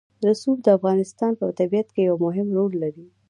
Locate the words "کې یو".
1.95-2.15